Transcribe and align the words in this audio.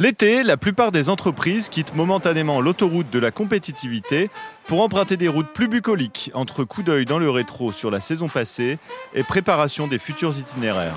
L'été, 0.00 0.44
la 0.44 0.56
plupart 0.56 0.92
des 0.92 1.08
entreprises 1.08 1.68
quittent 1.68 1.96
momentanément 1.96 2.60
l'autoroute 2.60 3.10
de 3.10 3.18
la 3.18 3.32
compétitivité 3.32 4.30
pour 4.66 4.80
emprunter 4.80 5.16
des 5.16 5.26
routes 5.26 5.52
plus 5.52 5.66
bucoliques 5.66 6.30
entre 6.34 6.62
coup 6.62 6.84
d'œil 6.84 7.04
dans 7.04 7.18
le 7.18 7.28
rétro 7.28 7.72
sur 7.72 7.90
la 7.90 8.00
saison 8.00 8.28
passée 8.28 8.78
et 9.12 9.24
préparation 9.24 9.88
des 9.88 9.98
futurs 9.98 10.38
itinéraires. 10.38 10.94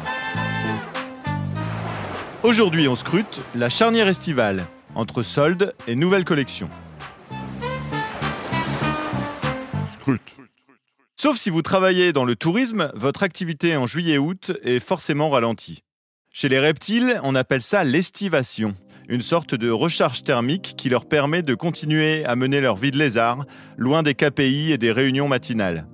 Aujourd'hui, 2.43 2.87
on 2.87 2.95
scrute 2.95 3.41
la 3.55 3.69
charnière 3.69 4.07
estivale 4.07 4.67
entre 4.93 5.23
soldes 5.23 5.73
et 5.87 5.95
nouvelles 5.95 6.23
collections. 6.23 6.69
Scrute. 9.95 10.35
Sauf 11.19 11.37
si 11.37 11.49
vous 11.49 11.63
travaillez 11.63 12.13
dans 12.13 12.25
le 12.25 12.35
tourisme, 12.35 12.91
votre 12.93 13.23
activité 13.23 13.75
en 13.75 13.87
juillet-août 13.87 14.51
est 14.61 14.79
forcément 14.79 15.31
ralentie. 15.31 15.81
Chez 16.31 16.49
les 16.49 16.59
reptiles, 16.59 17.19
on 17.23 17.33
appelle 17.33 17.63
ça 17.63 17.83
l'estivation 17.83 18.75
une 19.11 19.21
sorte 19.21 19.55
de 19.55 19.69
recharge 19.69 20.23
thermique 20.23 20.75
qui 20.77 20.87
leur 20.87 21.05
permet 21.05 21.43
de 21.43 21.53
continuer 21.53 22.23
à 22.23 22.37
mener 22.37 22.61
leur 22.61 22.77
vie 22.77 22.91
de 22.91 22.97
lézard, 22.97 23.45
loin 23.77 24.03
des 24.03 24.15
KPI 24.15 24.71
et 24.71 24.77
des 24.77 24.93
réunions 24.93 25.27
matinales. 25.27 25.85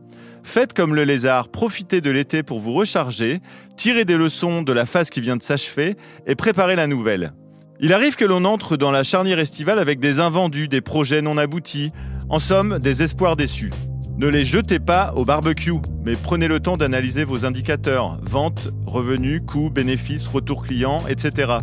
Faites 0.44 0.73
comme 0.73 0.94
le 0.94 1.03
lézard, 1.03 1.49
profitez 1.49 1.99
de 1.99 2.11
l'été 2.11 2.44
pour 2.44 2.59
vous 2.59 2.73
recharger, 2.73 3.39
tirez 3.75 4.05
des 4.05 4.17
leçons 4.17 4.61
de 4.61 4.72
la 4.72 4.85
phase 4.85 5.09
qui 5.09 5.20
vient 5.20 5.35
de 5.35 5.41
s'achever 5.41 5.98
et 6.27 6.35
préparez 6.35 6.75
la 6.75 6.85
nouvelle. 6.85 7.34
Il 7.80 7.91
arrive 7.91 8.16
que 8.16 8.23
l'on 8.23 8.45
entre 8.45 8.77
dans 8.77 8.91
la 8.91 9.03
charnière 9.03 9.39
estivale 9.39 9.80
avec 9.80 9.99
des 9.99 10.20
invendus, 10.20 10.67
des 10.67 10.81
projets 10.81 11.23
non 11.23 11.39
aboutis, 11.39 11.91
en 12.30 12.38
somme 12.38 12.77
des 12.77 13.02
espoirs 13.02 13.36
déçus. 13.36 13.72
Ne 14.20 14.27
les 14.27 14.44
jetez 14.44 14.80
pas 14.80 15.13
au 15.16 15.25
barbecue, 15.25 15.73
mais 16.05 16.16
prenez 16.16 16.47
le 16.47 16.59
temps 16.59 16.77
d'analyser 16.77 17.23
vos 17.23 17.45
indicateurs, 17.45 18.20
ventes, 18.22 18.70
revenus, 18.86 19.41
coûts, 19.45 19.72
bénéfices, 19.72 20.27
retours 20.27 20.63
clients, 20.63 21.03
etc. 21.09 21.58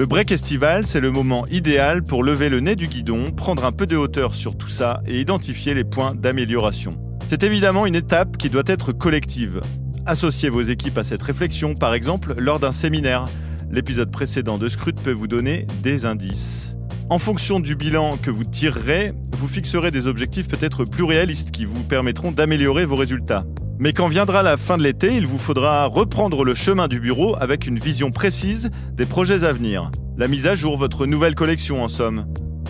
Le 0.00 0.06
break 0.06 0.32
estival, 0.32 0.86
c'est 0.86 1.02
le 1.02 1.10
moment 1.10 1.44
idéal 1.48 2.02
pour 2.02 2.24
lever 2.24 2.48
le 2.48 2.60
nez 2.60 2.74
du 2.74 2.86
guidon, 2.86 3.30
prendre 3.32 3.66
un 3.66 3.70
peu 3.70 3.84
de 3.84 3.98
hauteur 3.98 4.32
sur 4.32 4.56
tout 4.56 4.70
ça 4.70 5.02
et 5.06 5.20
identifier 5.20 5.74
les 5.74 5.84
points 5.84 6.14
d'amélioration. 6.14 6.92
C'est 7.28 7.42
évidemment 7.42 7.84
une 7.84 7.94
étape 7.94 8.38
qui 8.38 8.48
doit 8.48 8.62
être 8.64 8.92
collective. 8.92 9.60
Associez 10.06 10.48
vos 10.48 10.62
équipes 10.62 10.96
à 10.96 11.04
cette 11.04 11.22
réflexion, 11.22 11.74
par 11.74 11.92
exemple 11.92 12.32
lors 12.38 12.58
d'un 12.58 12.72
séminaire. 12.72 13.26
L'épisode 13.70 14.10
précédent 14.10 14.56
de 14.56 14.70
Scrut 14.70 14.98
peut 14.98 15.12
vous 15.12 15.28
donner 15.28 15.66
des 15.82 16.06
indices. 16.06 16.74
En 17.10 17.18
fonction 17.18 17.60
du 17.60 17.76
bilan 17.76 18.16
que 18.16 18.30
vous 18.30 18.44
tirerez, 18.44 19.12
vous 19.36 19.48
fixerez 19.48 19.90
des 19.90 20.06
objectifs 20.06 20.48
peut-être 20.48 20.86
plus 20.86 21.04
réalistes 21.04 21.50
qui 21.50 21.66
vous 21.66 21.82
permettront 21.82 22.32
d'améliorer 22.32 22.86
vos 22.86 22.96
résultats. 22.96 23.44
Mais 23.80 23.94
quand 23.94 24.08
viendra 24.08 24.42
la 24.42 24.58
fin 24.58 24.76
de 24.76 24.82
l'été, 24.82 25.16
il 25.16 25.26
vous 25.26 25.38
faudra 25.38 25.86
reprendre 25.86 26.44
le 26.44 26.52
chemin 26.52 26.86
du 26.86 27.00
bureau 27.00 27.34
avec 27.40 27.66
une 27.66 27.78
vision 27.78 28.10
précise 28.10 28.68
des 28.92 29.06
projets 29.06 29.42
à 29.42 29.54
venir. 29.54 29.90
La 30.18 30.28
mise 30.28 30.46
à 30.46 30.54
jour, 30.54 30.76
votre 30.76 31.06
nouvelle 31.06 31.34
collection 31.34 31.82
en 31.82 31.88
somme. 31.88 32.26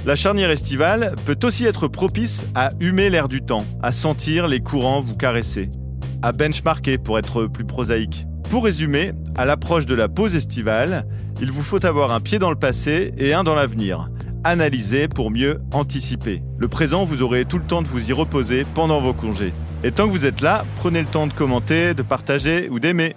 La 0.07 0.15
charnière 0.15 0.51
estivale 0.51 1.17
peut 1.27 1.39
aussi 1.43 1.65
être 1.65 1.89
propice 1.89 2.47
à 2.55 2.71
humer 2.79 3.11
l'air 3.11 3.27
du 3.27 3.43
temps, 3.43 3.65
à 3.83 3.91
sentir 3.91 4.47
les 4.47 4.61
courants 4.61 5.01
vous 5.01 5.17
caresser, 5.17 5.69
à 6.23 6.31
benchmarker 6.31 6.99
pour 6.99 7.19
être 7.19 7.47
plus 7.47 7.65
prosaïque. 7.65 8.25
Pour 8.49 8.63
résumer, 8.63 9.11
à 9.37 9.45
l'approche 9.45 9.87
de 9.87 9.97
la 9.97 10.09
pause 10.09 10.37
estivale, 10.37 11.09
il 11.43 11.51
vous 11.51 11.65
faut 11.65 11.85
avoir 11.85 12.13
un 12.13 12.21
pied 12.21 12.39
dans 12.39 12.51
le 12.51 12.57
passé 12.57 13.13
et 13.19 13.35
un 13.35 13.43
dans 13.43 13.57
l'avenir. 13.57 14.11
Analyser 14.45 15.09
pour 15.09 15.33
mieux 15.33 15.61
anticiper. 15.73 16.41
Le 16.57 16.69
présent, 16.69 17.05
vous 17.05 17.23
aurez 17.23 17.47
tout 17.47 17.59
le 17.59 17.67
temps 17.67 17.83
de 17.83 17.89
vous 17.89 18.11
y 18.11 18.13
reposer 18.13 18.65
pendant 18.77 19.01
vos 19.01 19.13
congés. 19.13 19.53
Et 19.83 19.93
tant 19.93 20.07
que 20.07 20.13
vous 20.13 20.27
êtes 20.27 20.43
là, 20.43 20.65
prenez 20.77 21.01
le 21.01 21.07
temps 21.07 21.27
de 21.27 21.33
commenter, 21.33 21.95
de 21.95 22.03
partager 22.03 22.69
ou 22.69 22.79
d'aimer. 22.79 23.17